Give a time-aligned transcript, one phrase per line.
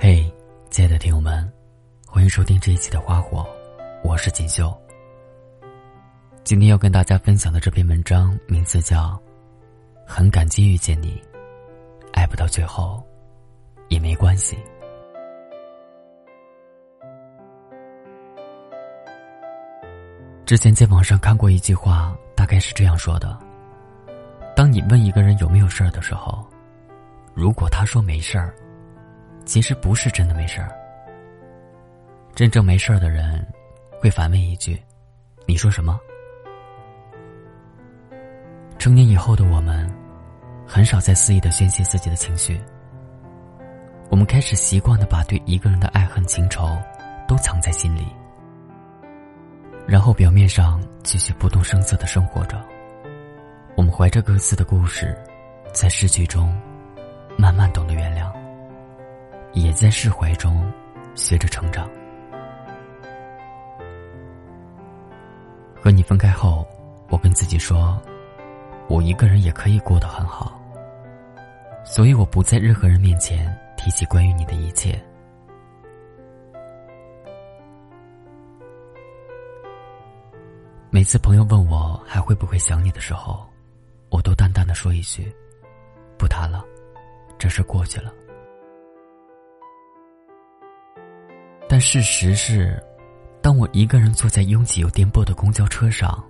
[0.00, 0.32] 嘿，
[0.70, 1.52] 亲爱的听友们，
[2.06, 3.38] 欢迎收听这一期的《花火》，
[4.04, 4.72] 我是锦绣。
[6.44, 9.06] 今天要跟大家分享的这篇文章名字叫
[10.06, 11.20] 《很感激遇见你》，
[12.12, 13.02] 爱不到最后
[13.88, 14.56] 也没关系。
[20.46, 23.36] 之前在网上看过一句话，大概是这样说的：
[24.54, 26.46] 当你问一个人有没有事儿的时候，
[27.34, 28.54] 如果他说没事儿，
[29.48, 30.68] 其实不是真的没事儿。
[32.34, 33.44] 真正没事儿的人，
[33.98, 34.80] 会反问一句
[35.48, 35.98] ：“你说什么？”
[38.78, 39.90] 成年以后的我们，
[40.66, 42.60] 很少再肆意的宣泄自己的情绪。
[44.10, 46.76] 我们开始习惯的把对一个人的爱恨情仇，
[47.26, 48.06] 都藏在心里。
[49.86, 52.62] 然后表面上继续不动声色的生活着，
[53.78, 55.16] 我们怀着各自的故事，
[55.72, 56.54] 在失去中
[57.38, 58.30] 慢慢懂得原谅，
[59.52, 60.70] 也在释怀中
[61.14, 61.88] 学着成长。
[65.80, 66.66] 和你分开后，
[67.08, 68.00] 我跟自己说，
[68.88, 70.60] 我一个人也可以过得很好，
[71.84, 75.00] 所以我不在任何人面前提起关于你的一切。
[80.90, 83.46] 每次朋友问我还会不会想你的时候，
[84.10, 85.32] 我都淡淡的说一句
[86.18, 86.64] ：“不谈了，
[87.38, 88.12] 这事过去了。”
[91.78, 92.76] 但事实是，
[93.40, 96.20] 当我一个人坐在拥挤又颠簸的公交车上，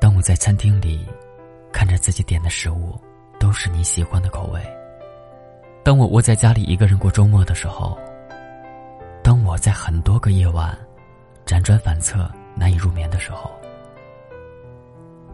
[0.00, 1.04] 当我在餐厅里
[1.72, 2.96] 看着自己点的食物
[3.40, 4.62] 都是你喜欢的口味，
[5.82, 7.98] 当我窝在家里一个人过周末的时候，
[9.24, 10.78] 当我在很多个夜晚
[11.44, 12.30] 辗转反侧。
[12.54, 13.50] 难以入眠的时候，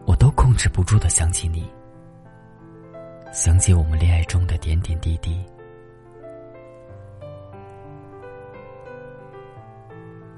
[0.06, 1.68] 我都控制不住的想起你，
[3.34, 5.44] 想起我们恋爱中的点点滴滴。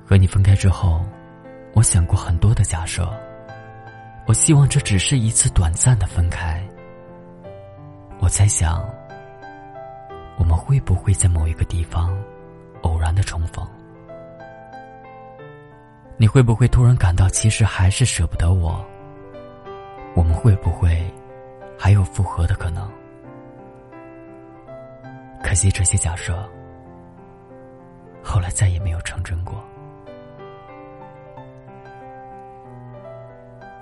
[0.08, 1.04] 和你分开之后，
[1.74, 3.06] 我想过很多的假设，
[4.26, 6.66] 我希望这只是一次短暂的分开。
[8.18, 8.82] 我在想，
[10.38, 12.18] 我们会不会在某一个地方
[12.80, 13.62] 偶然的重逢？
[16.16, 18.82] 你会不会突然感到，其实还是舍不得我？
[20.14, 21.04] 我们会不会
[21.78, 22.90] 还有复合的可能？
[25.44, 26.48] 可惜这些假设，
[28.22, 29.62] 后来再也没有成真过。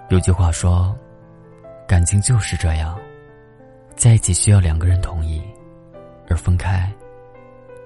[0.09, 0.97] 有句话说，
[1.89, 2.97] 感情就是这样，
[3.97, 5.43] 在一起需要两个人同意，
[6.28, 6.89] 而分开，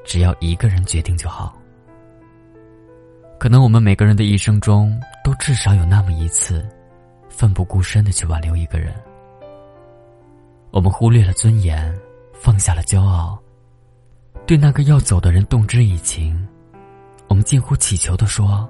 [0.05, 1.57] 只要一个人决定就好。
[3.39, 6.69] 可能我们每个人的一生中，都至少有那么一次，
[7.31, 8.95] 奋不顾身的去挽留一个人。
[10.71, 11.99] 我们忽略了尊严，
[12.35, 13.39] 放下了骄傲，
[14.47, 16.47] 对那个要走的人动之以情。
[17.29, 18.69] 我们近乎乞求的说：“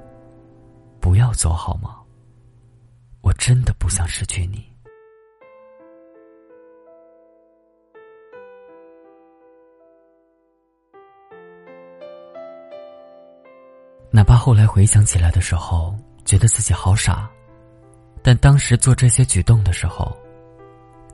[1.00, 1.96] 不要走好吗？
[3.20, 4.68] 我真的不想失去你。”
[14.12, 15.94] 哪怕后来回想起来的时候，
[16.24, 17.30] 觉得自己好傻，
[18.22, 20.16] 但当时做这些举动的时候，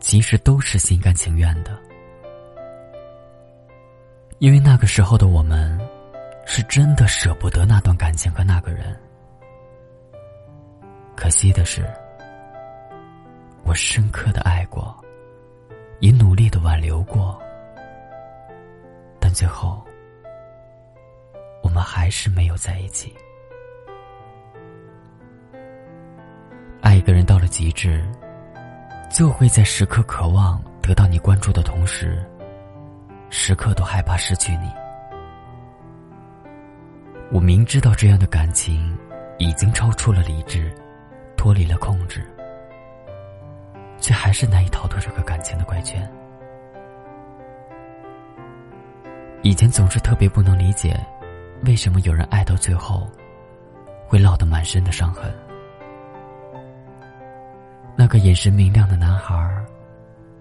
[0.01, 1.79] 其实都是心甘情愿的。
[4.39, 5.79] 因为那个时候的我们，
[6.47, 8.99] 是真的舍不得那段感情和那个人。
[11.17, 11.85] 可惜的是，
[13.65, 14.95] 我深刻的爱过，
[16.01, 17.41] 也努力的挽留过，
[19.19, 19.83] 但最后。
[21.63, 23.15] 我们还是没有在一起。
[26.81, 28.03] 爱一个人到了极致，
[29.11, 32.25] 就会在时刻渴望得到你关注的同时，
[33.31, 34.71] 时刻都害怕失去你。
[37.33, 38.97] 我明知道这样的感情
[39.39, 40.73] 已经超出了理智，
[41.37, 42.25] 脱离了控制，
[43.99, 46.09] 却还是难以逃脱这个感情的怪圈。
[49.43, 50.99] 以前总是特别不能理解。
[51.65, 53.09] 为什么有人爱到最后，
[54.07, 55.33] 会落得满身的伤痕？
[57.97, 59.65] 那个眼神明亮的男孩，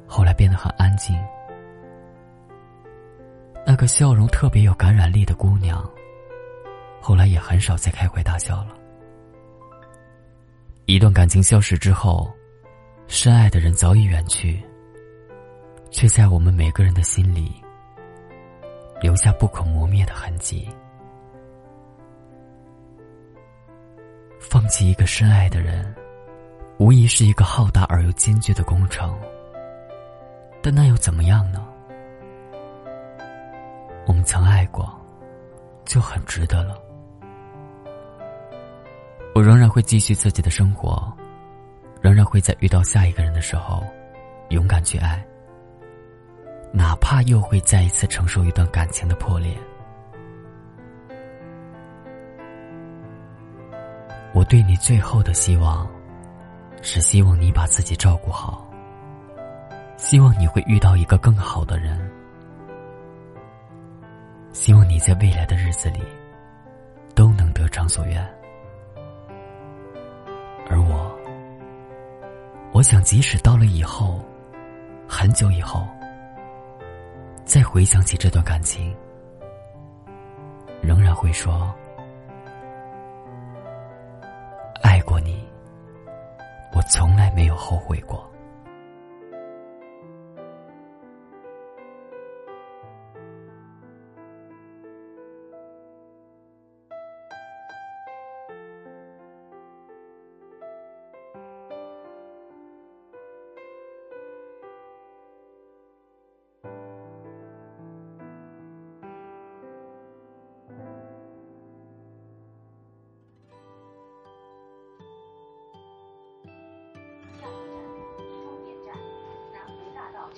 [0.06, 1.16] 后来变得很安静；
[3.66, 5.90] 那个笑容特别有感染力的姑娘，
[7.00, 8.76] 后来也很少再开怀大笑了。
[10.88, 12.32] 一段感情消失之后，
[13.08, 14.62] 深爱的人早已远去，
[15.90, 17.52] 却在我们每个人的心里
[19.02, 20.70] 留下不可磨灭的痕迹。
[24.40, 25.92] 放弃一个深爱的人，
[26.78, 29.20] 无疑是一个浩大而又艰巨的工程。
[30.62, 31.68] 但那又怎么样呢？
[34.06, 34.88] 我们曾爱过，
[35.84, 36.80] 就很值得了。
[39.36, 41.12] 我仍然会继续自己的生活，
[42.02, 43.84] 仍然会在遇到下一个人的时候，
[44.48, 45.22] 勇敢去爱，
[46.72, 49.54] 哪怕又会再一次承受一段感情的破裂。
[54.34, 55.86] 我对你最后的希望，
[56.82, 58.66] 是希望你把自己照顾好，
[59.98, 62.10] 希望你会遇到一个更好的人，
[64.54, 66.00] 希望你在未来的日子里
[67.14, 68.26] 都能得偿所愿。
[70.70, 71.16] 而我，
[72.74, 74.20] 我想，即使到了以后，
[75.08, 75.88] 很久以后，
[77.46, 78.96] 再回想起这段感情，
[80.82, 81.74] 仍然会说。
[84.82, 85.48] 爱过你，
[86.76, 88.30] 我从来没有后悔过。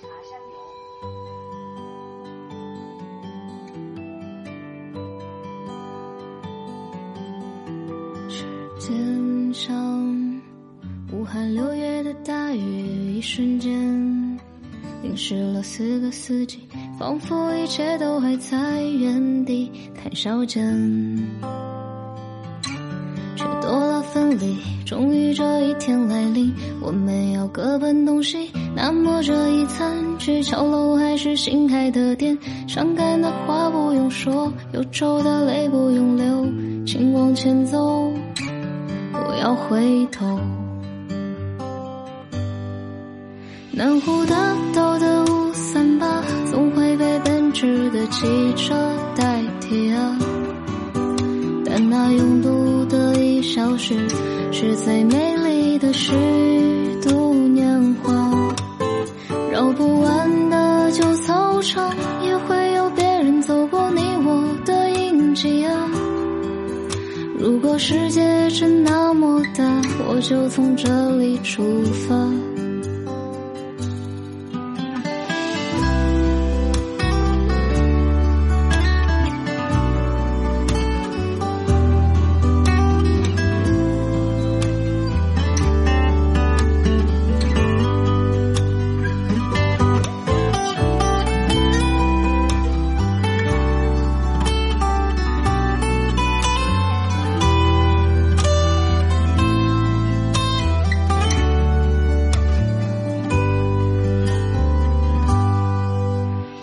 [0.00, 0.56] 茶山游。
[8.28, 8.44] 时
[8.78, 10.40] 间上，
[11.12, 14.38] 武汉六月的大雨，一瞬间
[15.02, 21.67] 淋湿了四个四季，仿佛一切都还在原地谈笑间。
[24.28, 26.52] 分离，终于这一天来临，
[26.82, 28.50] 我们要各奔东西。
[28.76, 32.36] 那么这一餐，去桥楼还是新开的店？
[32.66, 36.46] 伤感的话不用说，忧愁的泪不用流，
[36.86, 38.12] 请往前走，
[39.12, 40.38] 不要回头。
[43.72, 48.26] 南湖大道的五三八，总会被奔驰的汽
[48.56, 48.74] 车
[49.16, 50.18] 代替啊，
[51.64, 52.57] 但那拥堵。
[53.42, 53.94] 消失
[54.50, 56.12] 是最美丽的虚
[57.02, 58.12] 度年华，
[59.50, 65.90] 绕不完的旧操场，也会有别人走过你我的印记啊。
[67.38, 69.64] 如果世界真那么大，
[70.08, 72.14] 我就从这里出发。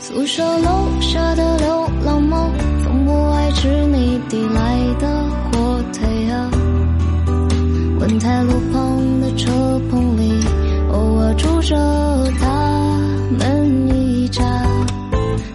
[0.07, 2.47] 宿舍楼下的流浪猫，
[2.83, 5.07] 从不爱吃你递来的
[5.51, 6.47] 火腿啊。
[7.99, 9.51] 文泰路旁的车
[9.89, 10.45] 棚里，
[10.91, 11.75] 偶尔住着
[12.39, 12.99] 他
[13.39, 14.43] 们一家。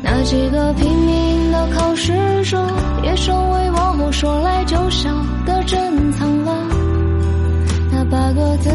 [0.02, 2.12] 那几个拼命的考试
[2.45, 2.61] 者，
[3.04, 5.14] 也成为往后说来就笑
[5.47, 6.66] 的珍藏了。
[7.92, 8.69] 那八个字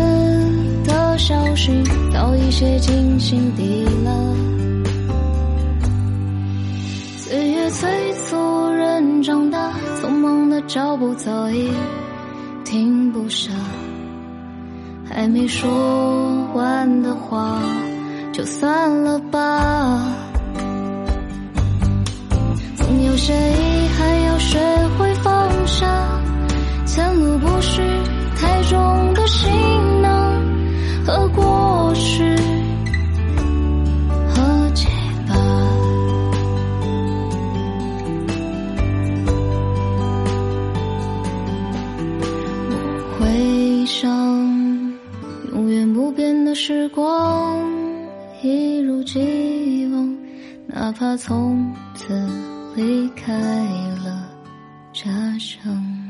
[0.86, 4.55] 的消息，早已写进心底了。
[10.06, 11.72] 匆忙的脚步早已
[12.64, 13.52] 停不下。
[15.04, 15.68] 还没说
[16.54, 17.60] 完的话，
[18.32, 20.00] 就算了吧。
[22.78, 24.60] 总有些遗憾，要学
[25.00, 25.88] 会放下。
[26.86, 27.82] 前路不是
[28.40, 29.52] 太重的行
[30.04, 30.40] 囊
[31.04, 31.45] 和过
[49.26, 50.18] 希望，
[50.68, 52.14] 哪怕从此
[52.76, 53.34] 离开
[54.04, 54.30] 了
[54.94, 56.05] 家乡。